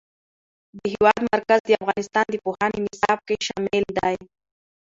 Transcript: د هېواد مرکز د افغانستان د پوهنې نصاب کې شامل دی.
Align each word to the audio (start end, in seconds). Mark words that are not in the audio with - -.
د 0.77 0.79
هېواد 0.93 1.19
مرکز 1.33 1.59
د 1.65 1.69
افغانستان 1.83 2.25
د 2.29 2.35
پوهنې 2.45 2.79
نصاب 2.85 3.17
کې 3.27 3.35
شامل 3.47 3.83
دی. 3.97 4.15